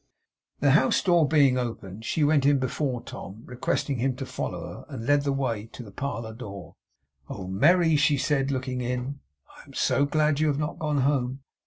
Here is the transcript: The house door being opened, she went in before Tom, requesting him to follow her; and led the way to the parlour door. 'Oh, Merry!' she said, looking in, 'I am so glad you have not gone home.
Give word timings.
The 0.61 0.71
house 0.71 0.99
door 1.03 1.27
being 1.27 1.59
opened, 1.59 2.05
she 2.05 2.23
went 2.23 2.43
in 2.43 2.57
before 2.57 3.03
Tom, 3.03 3.43
requesting 3.45 3.99
him 3.99 4.15
to 4.15 4.25
follow 4.25 4.67
her; 4.77 4.85
and 4.89 5.05
led 5.05 5.25
the 5.25 5.31
way 5.31 5.67
to 5.73 5.83
the 5.83 5.91
parlour 5.91 6.33
door. 6.33 6.75
'Oh, 7.29 7.45
Merry!' 7.47 7.97
she 7.97 8.17
said, 8.17 8.49
looking 8.49 8.81
in, 8.81 9.19
'I 9.59 9.63
am 9.67 9.73
so 9.75 10.05
glad 10.07 10.39
you 10.39 10.47
have 10.47 10.57
not 10.57 10.79
gone 10.79 11.01
home. 11.01 11.43